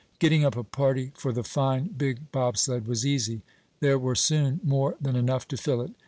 Getting 0.17 0.43
up 0.43 0.57
a 0.57 0.63
party 0.63 1.11
for 1.13 1.31
the 1.31 1.43
fine, 1.43 1.89
big 1.89 2.31
bobsled 2.31 2.87
was 2.87 3.05
easy. 3.05 3.43
There 3.81 3.99
were 3.99 4.15
soon 4.15 4.59
more 4.63 4.95
than 4.99 5.15
enough 5.15 5.47
to 5.49 5.57
fill 5.57 5.79
it. 5.83 5.91